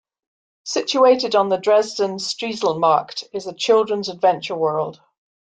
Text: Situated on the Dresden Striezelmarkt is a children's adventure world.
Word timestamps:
Situated 0.65 1.35
on 1.35 1.49
the 1.49 1.57
Dresden 1.59 2.17
Striezelmarkt 2.17 3.23
is 3.33 3.45
a 3.45 3.53
children's 3.53 4.09
adventure 4.09 4.55
world. 4.55 4.99